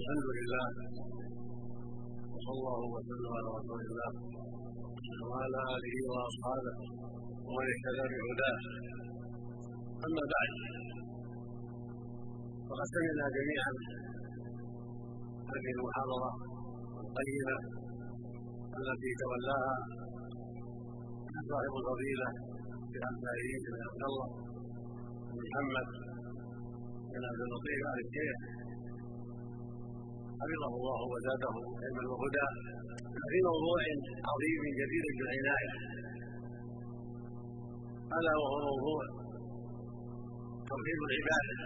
[0.00, 0.66] الحمد لله
[2.32, 4.12] وصلى الله وسلم على رسول الله
[5.30, 6.74] وعلى آله وأصحابه
[7.46, 8.58] ومن اهتدى بهداه.
[10.06, 10.50] أما بعد
[12.68, 13.72] فقد سمعنا جميعا
[15.52, 16.30] هذه المحاضرة
[17.02, 17.56] القيمة
[18.80, 19.74] التي تولاها
[21.50, 22.28] صاحب الفضيلة
[22.96, 24.28] العزيز بن عبد الله
[25.28, 25.88] بن محمد
[27.12, 28.38] بن عبد اللطيف آل الشيخ.
[30.40, 32.46] حفظه الله وزاده علما وهدى
[33.30, 33.80] في موضوع
[34.30, 35.72] عظيم جدير بالعنايه
[38.18, 39.00] الا وهو موضوع
[40.70, 41.56] توحيد العباده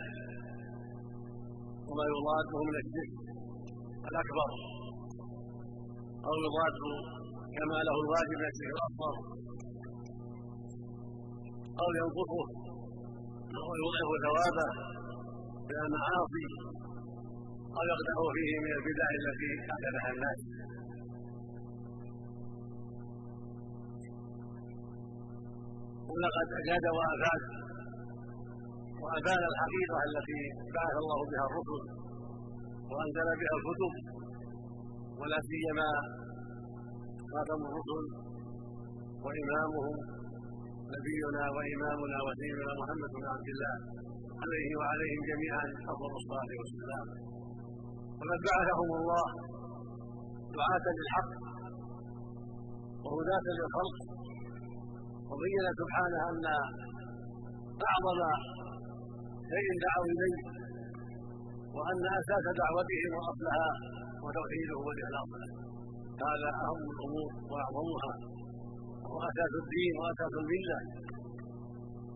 [1.88, 3.12] وما يضاده من الشرك
[4.10, 4.50] الأكبر
[6.28, 6.76] أو يضاد
[7.58, 9.16] كما له الواجب من الشرك الأصغر
[11.80, 12.46] أو ينقصه
[13.64, 14.68] أو يضعف ثوابه
[15.68, 16.46] من المعاصي.
[17.76, 20.40] أو يقدح فيه من البدع التي أحدثها الناس.
[26.10, 27.42] ولقد أجاد وأفاد
[29.02, 30.40] وأبان الحقيقة التي
[30.76, 31.82] بعث الله بها الرسل
[32.90, 33.92] وأنزل بها الكتب.
[35.20, 35.90] ولا سيما
[37.32, 38.04] خاتم الرسل
[39.24, 39.96] وإمامهم
[40.94, 43.76] نبينا وإمامنا وسيدنا محمد بن عبد الله
[44.42, 47.06] عليه وعليهم جميعا أفضل الصلاة والسلام.
[48.18, 49.26] وقد بعثهم الله
[50.58, 51.30] دعاة للحق
[53.04, 53.96] وهداة للخلق
[55.30, 56.44] وبين سبحانه أن
[57.90, 58.20] أعظم
[59.52, 60.38] شيء دعوا إليه
[61.76, 63.68] وأن أساس دعوتهم وأصلها
[64.24, 65.50] وتوحيده والإخلاص له.
[66.24, 68.12] هذا أهم الأمور وأعظمها.
[69.02, 70.78] وهو أساس الدين وأساس الملة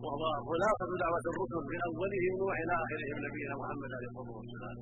[0.04, 4.76] وهو خلاصة دعوة الرسل من أولهم نوح إلى آخرهم نبينا محمد عليه الصلاة والسلام.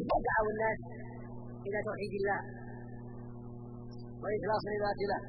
[0.00, 0.80] ودعوا الناس
[1.66, 2.40] إلى توحيد الله
[4.22, 5.20] وإخلاص العباده له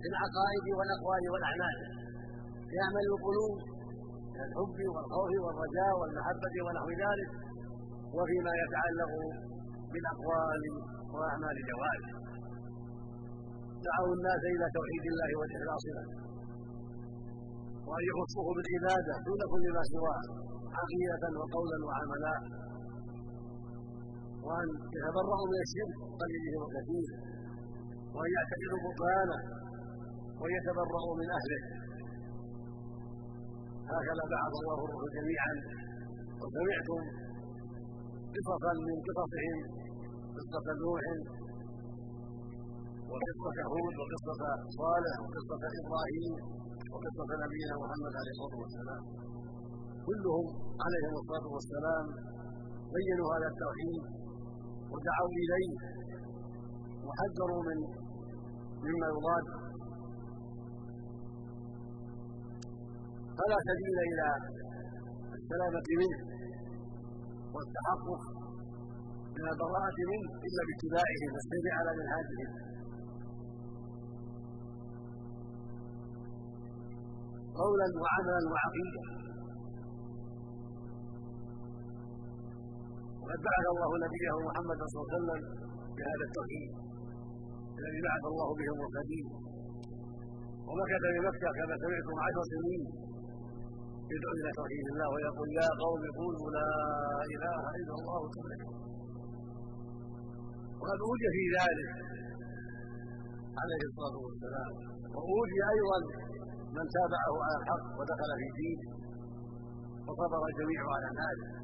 [0.00, 1.76] في العقائد والأقوال والأعمال.
[2.78, 3.56] يعمل القلوب
[4.34, 7.30] من الحب والخوف والرجاء والمحبة ونحو ذلك
[8.16, 9.12] وفيما يتعلق
[9.92, 10.62] بالأقوال
[11.14, 12.10] وأعمال الجوارح
[13.86, 16.06] دعوا الناس إلى توحيد الله والإخلاص له.
[17.88, 20.22] وأن يخصوه بالعبادة دون كل ما سواه
[20.78, 22.34] عقيدة وقولا وعملا.
[24.46, 27.16] وأن يتبرأوا من الشرك قليله وكثيره
[28.14, 29.38] وأن يعتقدوا بطلانه
[30.40, 31.60] وأن يتبرأوا من أهله.
[33.94, 35.52] هكذا بعث الله الرسل جميعا
[36.40, 37.00] وسمعتم
[38.34, 39.58] قصصا من قصصهم
[40.36, 41.04] قصة نوح
[43.10, 44.42] وقصة هود وقصة
[44.80, 46.32] صالح وقصة إبراهيم
[46.92, 49.02] وقصة نبينا محمد عليه الصلاة والسلام.
[50.08, 50.46] كلهم
[50.84, 52.04] عليهم الصلاة والسلام
[52.96, 54.02] بينوا هذا التوحيد
[54.92, 55.72] ودعوا إليه
[57.06, 57.78] وحذروا من
[58.84, 59.46] مما يضاد.
[63.38, 64.26] فلا سبيل إلى
[65.38, 66.20] السلامة منه
[67.54, 68.22] والتحقق
[69.36, 72.40] من البراءة منه إلا باتباعه والسير على منهاجه.
[77.60, 79.19] قولا وعملا وعقيده
[83.30, 85.40] وقد بعث الله نبيه محمدا صلى الله عليه وسلم
[85.96, 86.70] بهذا التوحيد
[87.80, 89.26] الذي بعث الله به المرسلين.
[90.68, 92.82] ومكث بمكه كما سمعتم عشر سنين
[94.12, 96.70] يدعو إلى توحيد الله ويقول يا قوم قولوا لا
[97.34, 98.76] إله إلا الله تفلحون
[100.80, 101.90] وقد أوجي في ذلك
[103.60, 104.72] عليه الصلاة والسلام.
[105.14, 105.98] وأوجي أيضا
[106.76, 108.88] من تابعه على الحق ودخل في دينه
[110.06, 111.59] وصبر الجميع على ذلك.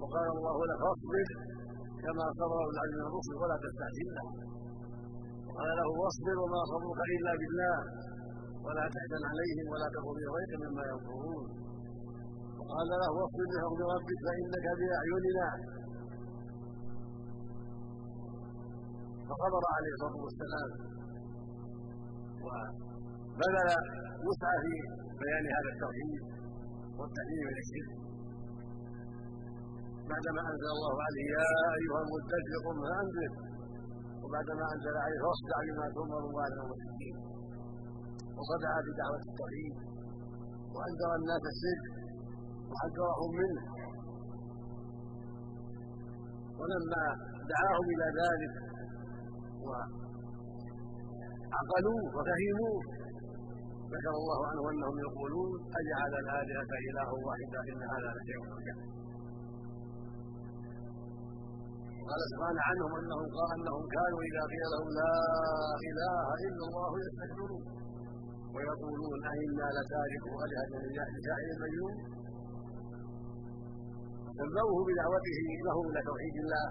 [0.00, 1.16] وقال الله له اصبر
[2.04, 4.26] كما صبر العزم من الرسل ولا تستعجل له.
[5.46, 7.76] وقال له واصبر وما صبرك إلا بالله.
[8.64, 11.44] ولا تحزن عليهم ولا تكن في مما ينظرون
[12.58, 15.48] وقال له واصبر لحكم ربك فانك بأعيننا.
[19.28, 20.70] فصبر عليه الصلاة والسلام.
[22.44, 23.68] وبذل
[24.26, 24.74] وسعه في
[25.20, 26.20] بيان هذا التوحيد
[26.98, 28.09] والتحليل من الشرك.
[30.10, 31.48] بعدما أنزل الله عليه يا
[31.78, 33.32] أيها المدثر قم فانذر
[34.22, 37.16] وبعدما أنزل عليه فاصدع بما تؤمر وعلى المشركين
[38.38, 39.74] وصدع بدعوة التوحيد.
[40.74, 41.84] وأنذر الناس الشرك
[42.70, 43.62] وحذرهم منه.
[46.60, 47.04] ولما
[47.52, 48.54] دعاهم إلى ذلك
[51.50, 52.78] وعقلوه وفهموه
[53.94, 58.40] ذكر الله عنه أنهم يقولون أجعل الآلهة اله واحدا إن هذا لشيء.
[58.56, 58.78] عجاب
[62.10, 65.12] قال سبحانه عنهم انهم انهم كانوا اذا قيل لهم لا
[65.88, 67.62] اله الا الله يستكبرون
[68.54, 71.94] ويقولون أئنا لتاركوا آلهتنا لشاعر مجنون
[74.38, 76.64] سموه بدعوته لهم إلى توحيد الله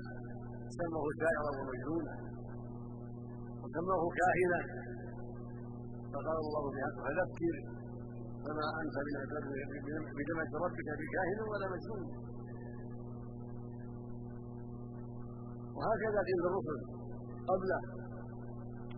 [0.80, 2.14] سموه شاعرا ومجنونا
[3.62, 4.60] وسموه كاهنا
[6.14, 7.56] فقال الله بحق فذكر
[8.44, 8.96] فما أنت
[10.20, 12.04] بدمة ربك بكاهن ولا مجنون
[15.80, 16.80] وهكذا قيل الرسل
[17.50, 17.80] قبله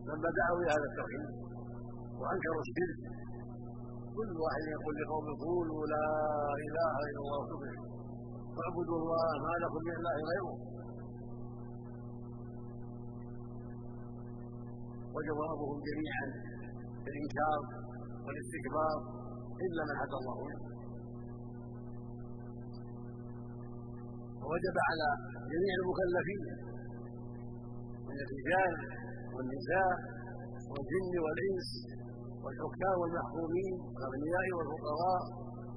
[0.07, 1.25] لما دعوا إلى هذا التوحيد
[2.19, 2.99] وأنكروا الشرك.
[4.17, 6.07] كل واحد يقول لقوم قولوا لا
[6.67, 7.83] إله إلا الله سبحانه
[8.55, 10.53] واعبدوا الله ما لكم من إله غيره.
[15.15, 16.25] وجوابهم جميعا
[17.03, 17.59] بالانكار
[18.25, 18.97] والاستكبار
[19.65, 20.63] إلا من هدى الله منه.
[24.41, 25.09] ووجب على
[25.53, 26.70] جميع المكلفين
[28.13, 28.73] من الرجال
[29.35, 29.91] والنساء
[30.71, 31.69] والجن والإنس
[32.43, 35.21] والحكام والمحكومين والأغنياء والفقراء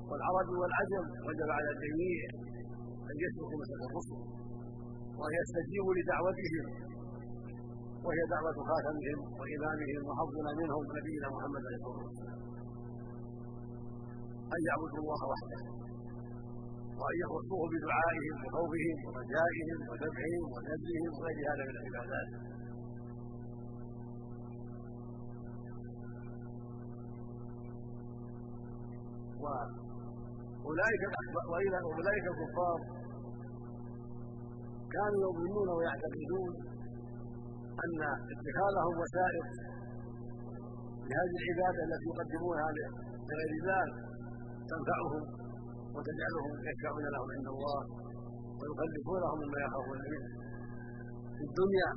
[0.08, 2.20] والعرب والعجم وجب على الجميع
[3.10, 4.18] أن يسلكوا مسلك الرسل
[5.18, 6.64] وان يستجيبوا لدعوتهم
[8.06, 12.38] وهي دعوة خاتمهم وإمامهم وحظنا منهم نبينا محمد عليه الصلاة والسلام.
[14.54, 15.60] أن يعبدوا الله وحده.
[17.00, 22.28] وأن يخصوه بدعائهم وخوفهم ورجائهم وذبحهم ونذرهم وغير هذا من العبادات.
[29.44, 31.02] وأولئك
[31.86, 32.78] وأولئك الكفار
[34.94, 36.52] كانوا يظنون ويعتقدون
[37.84, 38.00] أن
[38.34, 39.46] اتخاذهم وسائط
[41.08, 42.68] لهذه العبادة التي يقدمونها
[43.28, 43.84] لغير الله
[44.70, 45.43] تنفعهم.
[45.94, 47.80] وتجعلهم يشفعون لهم عند الله
[48.58, 50.28] ويخلفونهم مما يخافون منه
[51.36, 51.90] في الدنيا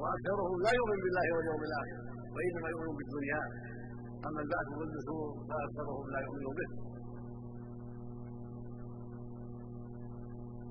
[0.00, 1.98] واكثرهم لا يؤمن بالله واليوم الآخر
[2.34, 3.40] وإنما يؤمن بالدنيا.
[4.26, 6.70] أما البعث والنشور فأكثرهم لا يؤمن به.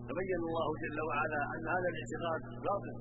[0.08, 2.96] تبين الله جل وعلا أن هذا الاعتقاد باطل.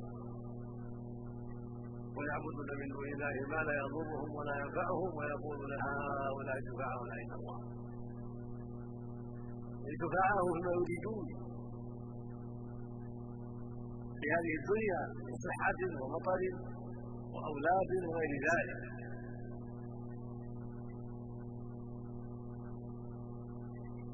[2.17, 7.59] ويعبدون من دون الله ما لا يضرهم ولا ينفعهم ويقولون هؤلاء شفعاؤنا عند الله.
[10.01, 11.27] شفعاءه فيما يريدون
[14.21, 16.43] في هذه الدنيا من صحة ومطر
[17.35, 18.81] وأولاد وغير ذلك.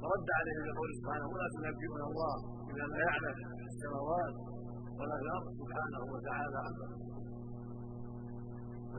[0.03, 2.35] فرد عليهم بقول سبحانه ولا تنبئون الله
[2.67, 4.35] بما لا يعلم في السماوات
[4.99, 6.88] ولا في الأرض سبحانه وتعالى عما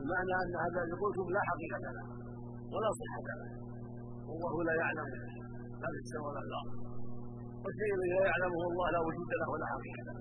[0.00, 2.06] المعنى أن هذا الذي لا حقيقة له
[2.72, 3.50] ولا صحة له.
[4.28, 5.08] والله لا يعلم.
[5.80, 6.72] لا في السماء ولا في الأرض
[7.68, 10.16] الذي لا يعلمه الله لا وجود له ولا حقيقة له.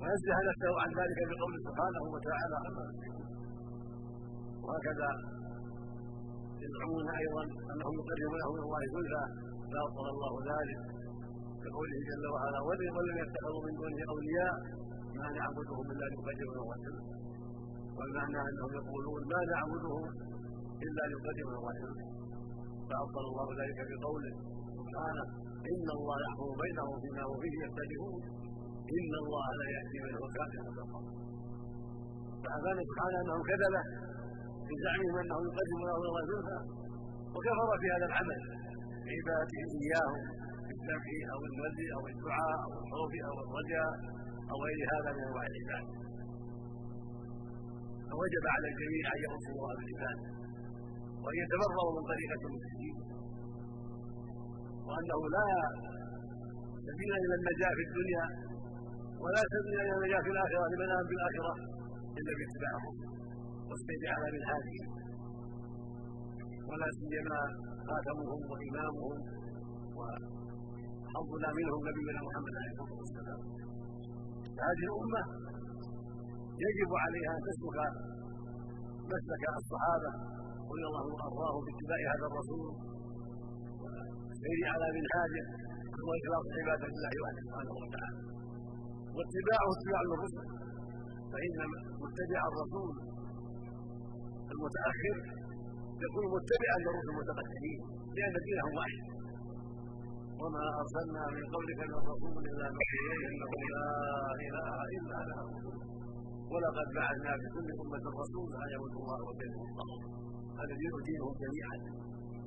[0.00, 2.86] ونزه نفسه عن ذلك بقوله سبحانه وتعالى عما
[4.64, 5.10] وهكذا
[6.64, 9.24] يزعمون أيضا أنهم يقربونه من الله زلفى
[9.72, 10.80] لا ابطل الله ذلك.
[11.62, 12.58] كقوله جل وعلا
[12.96, 14.54] ولم يتخذوا من دونه اولياء
[15.18, 16.78] ما نعبدهم الا ليقربونا الله
[17.96, 20.04] والمعنى انهم يقولون ما نعبدهم
[20.84, 21.74] إلا ليقربونا الله
[22.88, 24.34] فأبطل الله ذلك بقوله
[24.78, 25.24] سبحانه
[25.72, 28.20] إن الله يحكم بينهم فيما هم فيه يختلفون
[28.96, 30.64] إن الله لا يهدي من هو كافر
[32.42, 33.82] فأبان سبحانه أنهم كذبه
[34.68, 36.58] بزعمهم انه يقدم له زلفى.
[37.34, 38.40] وكفر في هذا العمل
[39.06, 40.22] بعبادته اياهم
[40.66, 43.92] بالذبح أو النذر أو الدعاء أو الخوف أو الرجاء
[44.50, 45.92] أو غير هذا من أنواع العباده
[48.10, 50.35] فوجب على الجميع أن يخصوا الله بالعباده
[51.26, 52.96] وان يتبرأوا من طريقة المشركين
[54.88, 55.46] وأنه لا
[56.88, 58.24] سبيل إلى النجاة في الدنيا
[59.22, 61.54] ولا سبيل إلى النجاة في الآخرة لمن امن بالاخره
[62.18, 62.94] إلا باتباعهم
[63.68, 64.78] والسير على منهاجه
[66.68, 67.40] ولا سيما
[67.88, 69.16] خاتمهم وإمامهم
[69.98, 73.40] وحظنا منهم نبينا محمد عليه الصلاة والسلام.
[74.64, 75.22] هذه الأمة
[76.66, 77.78] يجب عليها ان تسلك
[79.12, 80.10] مسلك الصحابة
[80.76, 82.68] رضي الله وارضاهم باتباع هذا الرسول
[83.82, 85.44] والسير على منهاجه
[86.06, 88.20] واخلاص عباده الله وحده سبحانه وتعالى.
[89.16, 90.46] واتباعه اتباع للرسل
[91.32, 91.56] فإن
[92.04, 92.92] متبع الرسول
[94.52, 95.16] المتأخر
[96.04, 97.80] يكون متبعا للرسل المتقدمين
[98.16, 99.04] لأن دينهم واحد.
[100.40, 103.88] وما أرسلنا من قبلك من رسول إلا نوحي إليه أنه لا
[104.46, 105.36] إله إلا أنا
[106.52, 110.04] ولقد بعثنا في كل أمة رسولا أن يعبدوا الله وبينهم الطاغوت
[110.58, 111.76] هذا دين دينهم جميعا.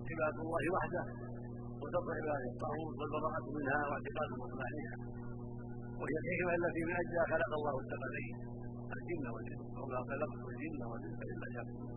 [0.10, 1.03] عباد الله وحده.
[1.82, 4.96] وترك عباده الطاغوت والبراءة منها واعتقاد مصلحتها
[6.00, 8.36] وهي الحكمة التي من أجلها خلق الله الثقلين
[8.96, 9.63] الجن والإنس.
[9.79, 11.94] وما خلقت الجن والإنس إلا يعبدون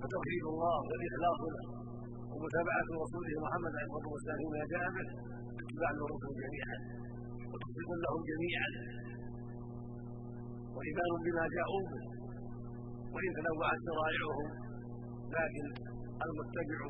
[0.00, 1.66] فتوحيد الله والإخلاص له.
[2.32, 5.08] ومتابعة رسوله محمد عليه الصلاة والسلام فيما جاء به.
[5.62, 6.78] اتباع الرسل جميعا.
[7.54, 8.70] وتصديق لهم جميعا.
[10.76, 12.04] وإيمان بما جاءوا به
[13.14, 14.48] وإن تنوعت شرائعهم.
[15.36, 15.66] لكن
[16.26, 16.80] المتبع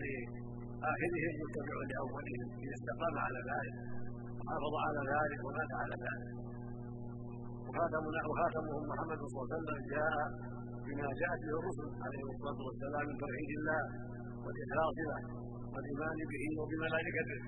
[0.00, 2.48] لآخرهم متبع لأولهم.
[2.64, 3.76] إذا استقام على ذلك
[4.38, 6.28] وحافظ على ذلك ومات على ذلك.
[7.66, 10.16] وخاتمهم محمد صلى الله عليه وسلم جاء
[10.86, 13.82] بما جاءت به الرسل عليهم الصلاة والسلام من توحيد الله
[14.44, 15.20] والاخلاص له
[15.72, 17.40] والإيمان به وبملائكته.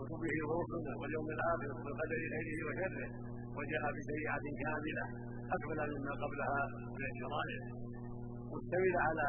[0.00, 3.08] وكتبه ورسله واليوم الآخر وبالقدر خيره وشره
[3.56, 5.06] وجاء بشريعه كامله
[5.54, 6.60] أكمل مما قبلها
[6.96, 7.60] من الشرائع
[8.54, 9.26] مشتمله على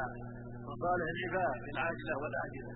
[0.69, 2.73] مصالح العباد العاجلة والآجلة.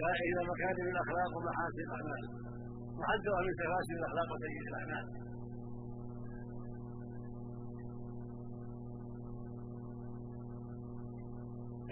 [0.00, 2.22] جاء إلى مكارم الأخلاق ومحاسن الأعمال.
[3.00, 5.06] محذره من تفاسد الأخلاق وسيئ الأعمال.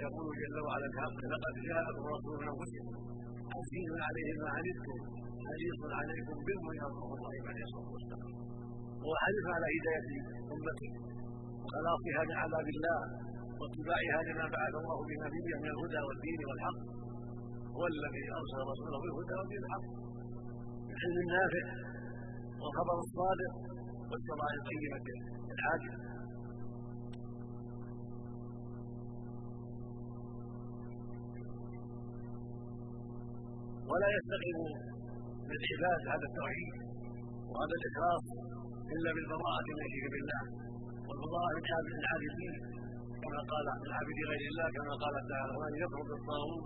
[0.04, 2.94] يقول جل وعلا الحق لقد جاءكم رسول من أنفسكم.
[3.56, 5.21] عزيز عليه ما عنتم.
[5.46, 6.84] حريص عليكم بالمؤمنين
[7.16, 8.30] الله عليه الصلاة والسلام.
[9.04, 10.08] هو حريص على هداية
[10.54, 10.90] امته
[11.62, 13.00] وخلاصها من عذاب الله
[13.60, 16.78] واتباعها لما بعث الله بنبيه من الهدى والدين والحق.
[17.76, 19.86] هو الذي أرسل رسوله بالهدى ودين الحق
[20.86, 21.64] بالعلم النافع
[22.60, 23.52] والخبر الصادق
[24.10, 25.06] والشرائع الطيبه
[25.54, 25.98] العاجلة.
[33.90, 34.58] ولا يستقيم
[35.52, 36.72] للعباد هذا التوحيد.
[37.50, 38.24] وهذا الإخلاص
[38.94, 40.42] إلا بالبراءة من الشرك بالله.
[41.06, 42.54] والبراءة من عابد العابدين
[43.22, 46.64] كما قال من عابد غير الله كما قال تعالى ومن يكفر بالطاغوت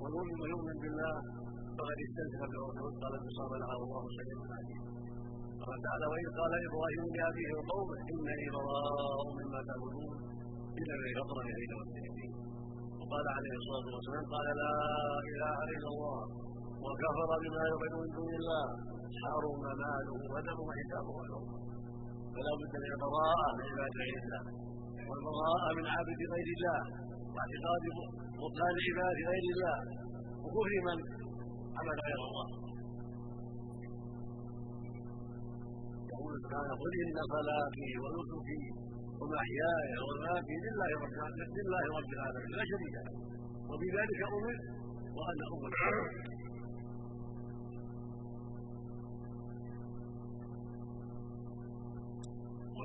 [0.00, 1.14] ويؤمن ويؤمن بالله
[1.78, 4.80] فقد استمسك بالرسول قال انتصار لها والله سميع عليم.
[5.62, 10.16] قال تعالى وإذ قال إبراهيم لأبيه وقومه إنني براء مما تعبدون
[10.82, 12.32] الذي فطرني بين والسلمين
[13.00, 14.74] وقال عليه الصلاة والسلام قال لا
[15.32, 16.20] إله إلا الله
[16.86, 18.66] وكفر بما يعبد من دون الله.
[19.22, 21.42] حرم ماله ودمه وحسابه له
[22.34, 24.42] فلا بد من البراءة من عباد غير الله.
[25.08, 26.80] والبراءة من عابد غير الله.
[27.34, 27.84] واعتقاد
[28.40, 29.78] بطلان عباد غير الله.
[30.42, 30.98] وكفر من
[31.78, 32.48] عمل غير الله.
[36.12, 38.62] يقول سبحانه قل إن صلاتي ونسكي
[39.20, 41.14] ومحياي ومماتي لله رب
[41.58, 42.50] لله رب العالمين.
[42.58, 43.14] لا شريك له.
[43.70, 44.62] وبذلك أمرت
[45.16, 45.72] وأنا أول.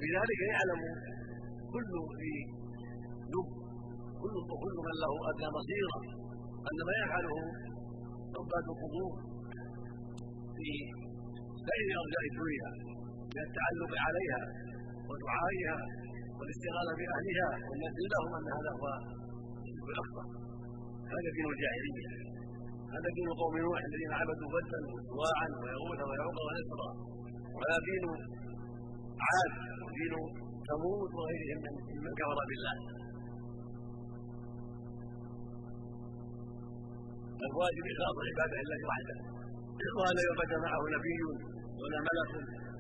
[0.01, 0.81] وبذلك يعلم
[1.73, 2.37] كل ذي
[3.33, 3.49] لب
[4.21, 6.01] كل كل من له أدنى بصيره
[6.69, 7.37] أن ما يفعله
[8.37, 9.13] عباد القبور
[10.57, 10.69] في
[11.65, 12.69] سائر أرجاء الدنيا
[13.33, 14.41] من التعلق عليها
[15.09, 15.77] ودعائها
[16.37, 18.85] والاستغاثة باهلها والنذر لهم أن هذا هو
[19.91, 20.25] الاخطر
[21.13, 22.09] هذا دين الجاهلية.
[22.95, 26.89] هذا دين قوم نوح الذين عبدوا بدا وسواعا ويغوث ويعوق ونسرا.
[27.55, 28.05] وهذا دين
[29.27, 29.53] عاد
[29.85, 30.13] ودين
[30.69, 31.59] ثمود وغيرهم
[31.89, 32.75] ممن كفر بالله.
[37.47, 39.17] الواجب اخلاص عباده الله وحده
[39.99, 41.21] ولا يعبد معه نبي
[41.81, 42.31] ولا ملك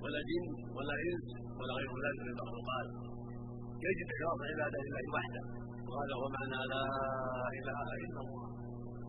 [0.03, 0.45] ولا جن
[0.77, 1.25] ولا إنس
[1.59, 2.87] ولا غير ذلك من المخلوقات.
[3.87, 5.43] يجب إخلاص عباده الله وحده
[5.89, 6.83] وهذا هو معنى لا
[7.59, 8.45] إله إلا الله.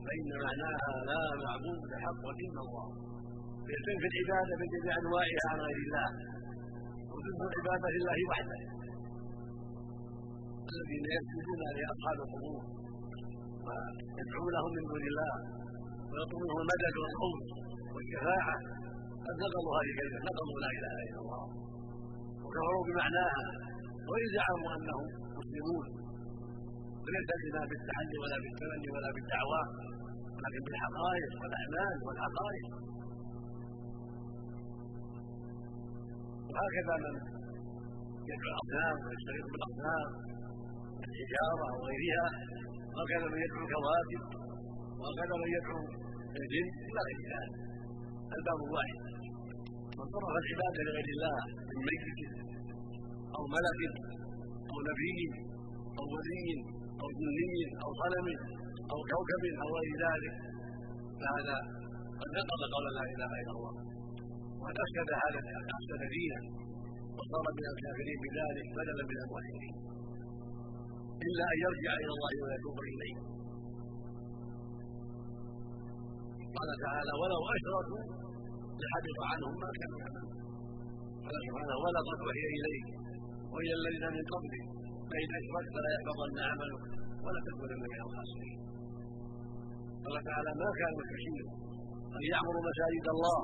[0.04, 2.86] فإن معناها لا معبود بحق إلا الله.
[3.66, 3.72] في
[4.12, 6.08] العبادة من جميع أنواعها عن غير الله.
[7.22, 8.60] عبادة لله وحده.
[10.72, 12.62] الذين يسجدون لأصحاب القبور
[13.66, 15.34] ويدعونهم من دون الله
[16.10, 17.40] ويطلبون المدد والخوف
[17.94, 18.56] والشفاعة
[19.24, 21.44] قد نقضوا هذه الكلمة نقضوا لا إله إلا الله
[22.44, 23.46] وكفروا بمعناها
[24.08, 25.06] وان زعموا أنهم
[25.38, 25.86] مسلمون.
[27.04, 29.62] وليس بنا بالتحلي ولا بالتمني ولا بالدعوى
[30.36, 32.66] ولكن بالحقائق والأعمال والحقائق
[36.52, 37.14] وهكذا من
[38.30, 40.08] يدعو الأصنام ويشترك بالاصنام
[41.06, 42.26] الحجارة وغيرها
[42.94, 44.22] وهكذا من يدعو الكواكب
[45.00, 45.80] وهكذا من يدعو
[46.40, 47.54] الجن إلى غير ذلك.
[48.36, 48.98] الباب واحد
[49.98, 51.36] من صرف العبادة لغير الله
[51.68, 52.04] من ميت
[53.36, 53.80] أو ملك
[54.70, 55.18] أو نبي
[55.98, 56.46] أو ولي
[57.02, 57.54] أو جني
[57.84, 58.26] أو صنم
[58.92, 60.34] أو كوكب أو غير ذلك
[61.20, 61.56] فهذا
[62.20, 63.74] قد نقض قول لا إله إلا الله.
[64.62, 65.40] وقد افسد هذا
[65.76, 66.40] افسد دينا
[67.18, 69.74] وصار من الكافرين بذلك بدلا من الموحدين
[71.26, 73.16] إلا أن يرجع إلى الله ويتوب إليه.
[76.56, 78.02] قال تعالى ولو أشركوا
[78.80, 80.00] لحبط عنهم ما كانوا
[81.24, 82.86] قال سبحانه ولقد وحي إليك
[83.52, 84.64] والى الذين من قبلك.
[85.10, 86.82] فإن أشركت لا يحبطن عملك
[87.24, 88.58] ولا تكونن من الخاسرين.
[90.04, 91.46] قال تعالى ما كان المشركين
[92.16, 93.40] أن يعمروا مساجد الله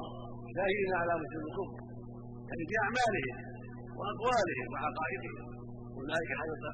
[0.57, 1.79] شاهدين على مسلم الكفر
[2.49, 3.37] يعني في أعمالهم
[3.99, 5.37] وأقوالهم وعقائدهم.
[5.99, 6.31] أولئك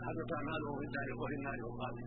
[0.07, 2.07] حدث أعمالهم في النار وفي النار وقالوا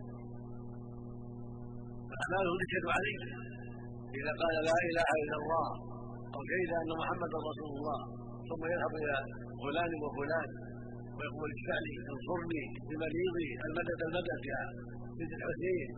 [2.09, 3.19] فاعمالهم تشهد عليه
[4.19, 5.67] إذا قال لا إله إلا الله
[6.35, 7.99] أو شهد أن محمدا رسول الله
[8.49, 9.15] ثم يذهب إلى
[9.63, 10.49] فلان وفلان
[11.17, 14.61] ويقول اشفع لي انصرني بمريضي المدد المدد يا
[15.17, 15.89] سيد الحسين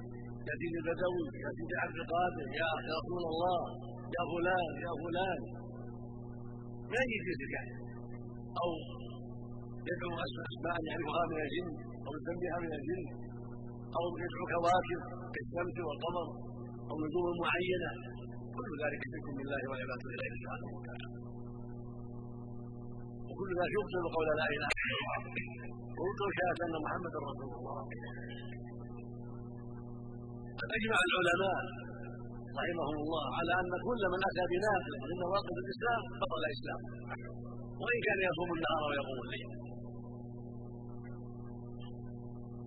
[0.48, 3.62] يا سيدي البدوي يا سيدي عبد القادر يا رسول الله.
[4.16, 5.40] يا فلان يا فلان
[6.92, 7.66] ما يجي ذكر
[8.62, 8.70] أو
[9.90, 11.70] يدعو أسماء يعرفها من الجن
[12.06, 13.04] أو يسميها من الجن
[13.98, 15.02] أو يدعو كواكب
[15.34, 16.28] كالشمس والقمر
[16.90, 17.92] أو نجوم معينة.
[18.58, 21.08] كل ذلك شرك بالله والعبادة إليه سبحانه وتعالى.
[23.30, 25.20] وكل ذلك يبطل قول لا إله إلا الله.
[25.98, 27.80] ويبطل شهاده أن محمدا رسول الله.
[30.60, 31.60] قد اجمع العلماء
[32.60, 36.90] رحمهم الله على أن كل من أتى بنافله من نواقض الإسلام بطل اسلامه
[37.82, 39.50] وإن كان يصوم النهار ويقوم الليل.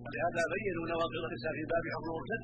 [0.03, 2.43] ولهذا بينوا نواقض الإسلام في باب حكم المرتد.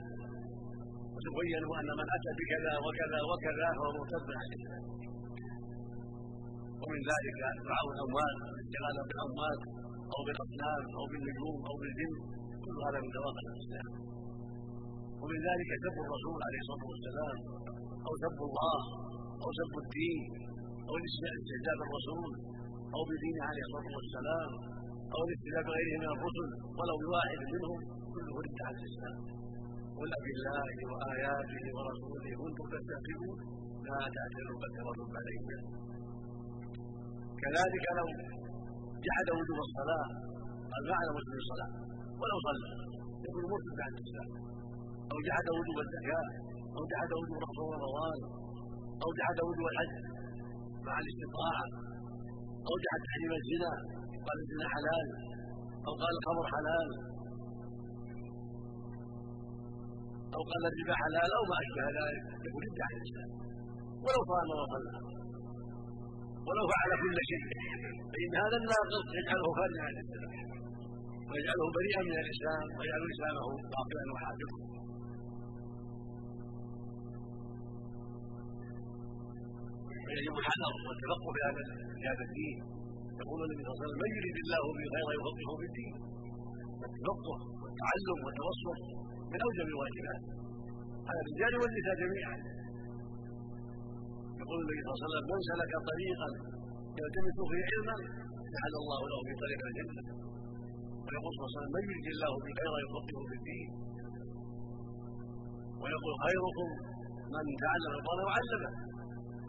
[1.19, 4.83] وتبينوا أن من أتى بكذا وكذا وكذا فهو مرتد عن الاسلام
[6.81, 9.61] ومن ذلك دعاء الاموات الاستغاثه بالاموات
[10.13, 12.13] أو بالأصنام أو بالنجوم أو بالجن.
[12.63, 13.87] كل هذا من نواقض الإسلام.
[15.21, 17.37] ومن ذلك سب الرسول عليه الصلاة والسلام
[18.07, 18.79] أو سب الله
[19.43, 20.21] أو سب الدين
[20.87, 22.31] أو الاستهزاء بالرسول
[22.95, 24.49] أو بدينه عليه الصلاة والسلام
[25.13, 27.79] أو الاستهزاء بغيره من الرسل ولو بواحد منهم
[28.13, 29.17] كله رد على الإسلام.
[29.99, 33.37] قل بالله وآياته ورسوله كنتم تستهزئون
[33.87, 35.27] لا تعتذروا قد كفرتم بعد
[37.41, 38.07] كذلك لو
[39.05, 40.07] جحد وجوب الصلاة
[40.71, 41.71] قال ما على مسلم الصلاة.
[42.21, 42.69] ولو صلى
[43.25, 44.29] يكون مرتد عن الإسلام.
[45.11, 46.27] أو جحد وجوب الزكاة
[46.77, 48.19] أو جحد وجوب رمضان رمضان
[49.03, 49.93] أو جحد وجوب الحج
[50.87, 51.65] مع الاستطاعة
[52.67, 53.71] أو جحد تحريم الزنا
[54.25, 55.07] قال الزنا حلال
[55.87, 56.89] أو قال الخمر حلال
[60.35, 63.31] أو قال الربا حلال أو ما أشبه ذلك يكون رد عن الاسلام
[64.03, 64.93] ولو صام وصلى
[66.47, 67.43] ولو فعل كل شيء.
[68.11, 70.31] فإن هذا الناقص يجعله خارجا عن الإسلام
[71.29, 74.57] ويجعله بريئا من الإسلام ويجعل اسلامه باطلا وحاجبا
[80.09, 81.61] فيجب الحذر والتفقه في هذا
[81.99, 82.57] في هذا الدين.
[83.21, 85.93] يقول النبي صلى الله عليه وسلم من يريد الله به خيرا يفقهه في الدين.
[86.87, 88.79] التفقه والتعلم والتوسط
[89.31, 90.21] من أوجب الواجبات.
[91.09, 92.35] على الرجال والنساء جميعا.
[94.41, 96.29] يقول النبي صلى الله عليه وسلم من سلك طريقا
[96.99, 97.95] يلتمس فيه علما
[98.53, 100.03] جعل الله له في طريق الجنة.
[101.05, 103.69] ويقول صلى الله عليه وسلم من يريد الله به خيرا يفقهه في الدين.
[105.81, 106.69] ويقول خيركم
[107.35, 108.71] من تعلم القرآن وعلمه.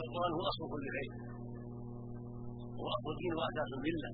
[0.06, 1.10] القرآن هو أصل كل خير
[2.78, 4.10] هو أصل الدين واساس المله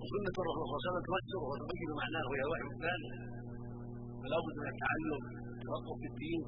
[0.00, 3.10] وسنة الرسول صلى الله عليه وسلم تفسره وتبين معناه وهي وحي ثاني
[4.20, 5.22] فلا بد من التعلم
[5.66, 6.40] والتفقه في الدين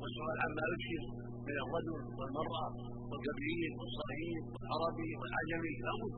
[0.00, 1.02] والسؤال عما يشير
[1.48, 2.66] من الرجل والمرأة
[3.10, 5.74] والكبير والصغير والعربي والعجمي.
[5.86, 6.14] لا بد.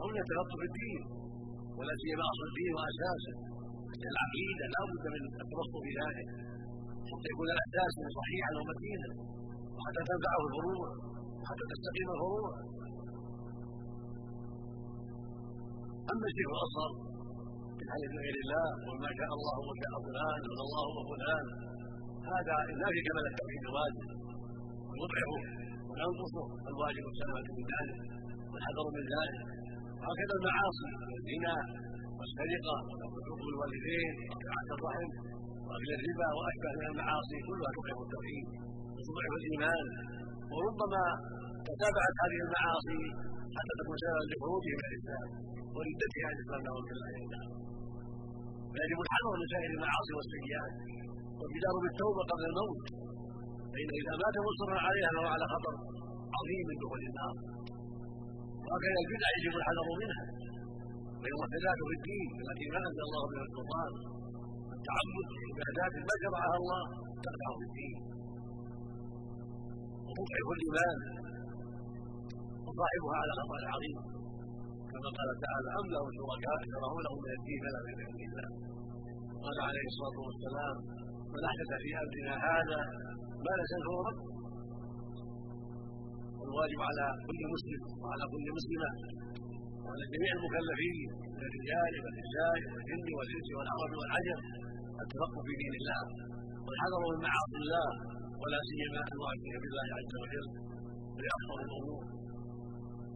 [0.00, 1.00] أو من التفقه في الدين.
[1.78, 3.34] ولا سيما أصل الدين وأساسه.
[4.12, 4.64] العقيدة.
[4.74, 6.28] لا بد من التفقه في ذلك.
[7.10, 9.08] حتى يكون الاساس صحيحا ومتينا
[9.76, 10.88] وحتى تنفعه الفروع
[11.40, 12.50] وحتى تستقيم الفروع
[16.12, 16.90] أما الشرك الأصغر
[17.78, 21.46] من حديث غير الله قل ما شاء الله وشاء فلان الله وفلان
[22.32, 24.06] هذا لا في كمال التوحيد الواجب
[24.88, 25.38] ويضعفه
[25.90, 27.98] وينقصه الواجب السلامه من ذلك
[28.52, 29.38] والحذر من ذلك.
[30.00, 31.56] وهكذا المعاصي والزنا
[32.18, 35.08] والسرقة وحقوق الوالدين وقطاعه الرحم
[35.66, 38.46] وأكل الربا وأشبه من المعاصي كلها تضعف التوحيد.
[39.06, 39.86] وتضعف الإيمان
[40.52, 41.04] وربما
[41.68, 43.00] تتابعت هذه المعاصي
[43.56, 45.28] حتى تكون سببا لخروجه من الاسلام
[45.74, 47.10] وردته عن الاسلام نعوذ بالله
[48.72, 50.74] فيجب الحذر من سائر المعاصي والسيئات
[51.38, 52.80] والبدار بالتوبة قبل الموت.
[53.72, 55.74] فإن إذا مات مصرا عليها فهو على خطر
[56.36, 57.34] عظيم من دخول النار.
[58.66, 60.24] وهكذا البدع يجب الحذر منها.
[61.20, 63.90] وهي محدثات في الدين التي ما أنزل الله بها السلطان
[64.76, 66.82] التعبد بعبادات ما شرعها الله
[67.24, 67.96] تقطع في الدين
[70.18, 70.96] وتضعف الإيمان
[72.66, 73.96] وصاحبها على خطر عظيم.
[74.90, 77.98] كما قال تعالى أم لهم شركاء شرعوا لهم من الدين فلا من
[78.28, 78.48] الله.
[79.44, 80.76] قال عليه الصلاة والسلام
[81.34, 82.80] من أحدث في أمرنا هذا
[83.44, 84.20] ما ليس فهو رد
[86.38, 88.90] والواجب على كل مسلم وعلى كل مسلمة
[89.84, 90.96] وعلى جميع المكلفين
[91.34, 94.40] من الرجال والنساء والجن والإنس والعرب والعجم
[95.02, 96.00] التفقه في دين الله.
[96.66, 97.88] والحذر من معاصي الله
[98.42, 100.46] ولا سيما إن نعشق بالله عز وجل
[101.24, 102.02] لافضل الأمور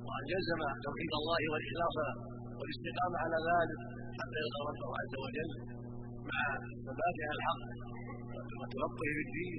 [0.06, 1.96] وان يلزم توحيد الله والإخلاص
[2.58, 3.80] والاستقامة على ذلك
[4.18, 5.50] حتى يلقى ربه عز وجل
[6.30, 6.42] مع
[6.86, 7.62] ثبات على الحق
[8.60, 9.54] وتفقه في الدين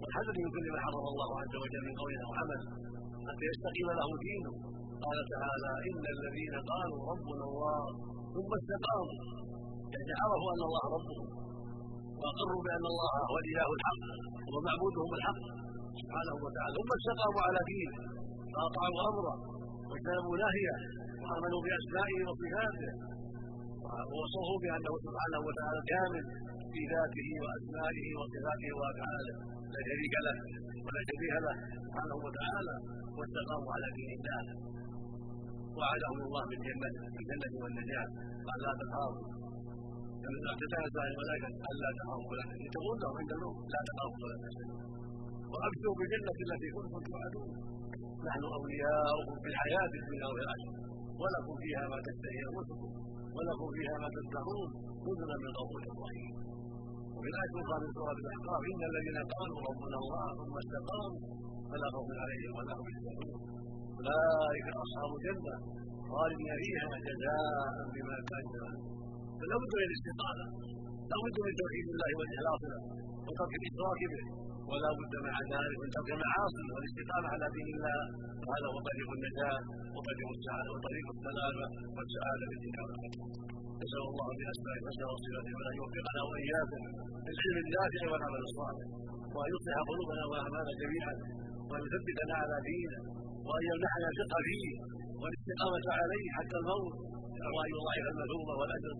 [0.00, 2.60] والحذر من كل ما حرم الله عز وجل من قول أو عمل
[3.26, 4.52] حتى يستقيم له دينه.
[5.04, 7.80] قال تعالى إن الذين قالوا ربنا الله
[8.34, 9.20] ثم استقاموا.
[9.94, 11.26] يعني عرفوا أن الله ربهم
[12.22, 14.02] واقروا بأن الله هو الإله الحق
[14.52, 15.40] ومعبودهم الحق
[16.00, 16.72] سبحانه وتعالى.
[16.78, 17.96] ثم استقاموا على دينه
[18.52, 19.36] فأطاعوا امره
[19.88, 20.76] واجتنبوا نهيه
[21.22, 22.92] وآمنوا بأسمائه وصفاته
[24.10, 26.24] ووصفوا بأنه سبحانه وتعالى كامل
[26.72, 29.36] في ذاته وأسمائه وصفاته وأفعاله.
[29.74, 30.36] لا شريك له
[30.86, 31.54] ولا شبيه له
[31.84, 32.74] سبحانه وتعالى.
[33.16, 34.42] واستقاموا على دين الله.
[35.78, 38.08] وعدهم الله بالجنة بالجنة والنجاة.
[38.48, 38.62] قال
[40.46, 44.78] لا تخافوا تتنازع الملائكه الا تخافوا ولا تحزنوا تقول لهم لا تخافوا ولا تحزنوا
[45.52, 47.50] وابشروا بالجنه التي كنتم توعدون
[48.26, 50.72] نحن اولياؤكم في الحياة الدنيا وفي الاخره
[51.20, 52.90] ولكم فيها ما تشتهي انفسكم
[53.36, 54.68] ولكم فيها ما تدخرون
[55.06, 56.32] نزلا من غفور رحيم
[57.14, 61.20] وفي الايه الاخرى من سوره الاحقاف أن الذين قالوا ربنا الله ثم استقاموا
[61.70, 63.40] فلا خوف عليهم ولا هم يحزنون
[63.98, 65.54] اولئك أصحاب الجنة
[66.10, 69.07] خالدين فيها جزاء بما كانوا يعملون.
[69.38, 70.44] فلا بد من الاستقامة
[71.10, 72.80] لا بد من توحيد الله والإخلاص له
[73.26, 74.24] وترك الإشراك به
[74.70, 77.98] ولا بد مع ذلك من ترك المعاصي والاستقامة على دين الله
[78.46, 79.58] وهذا هو طريق النجاة
[79.94, 83.26] وطريق السعاده وطريق السلامة والسعادة في الدنيا والاخره
[83.82, 86.82] نسأل الله باسمائه الحسنى وصفاته وأن يوفقنا وإياكم
[87.26, 88.86] للعلم النافع والعمل الصالح
[89.34, 91.14] وأن يصلح قلوبنا وأعمالنا جميعا
[91.68, 92.98] وأن يثبتنا على دينه
[93.46, 94.68] وأن يمنحنا الفقه فيه
[95.22, 96.94] والاستقامة عليه حتى الموت
[97.56, 98.94] وان يضاعف المثوبه والأجر.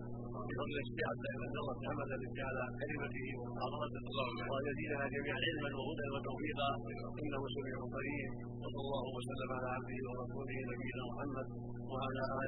[0.47, 4.03] بفضل الشيعة عند الله سبحانه وتعالى على كلمته ومحاضرته
[4.51, 6.69] وان يزيدنا جميعا علما وهدى وتوفيقا
[7.23, 8.29] انه سميع قريب
[8.61, 11.47] وصلى الله وسلم على عبده ورسوله نبينا محمد
[11.91, 12.47] وعلى اله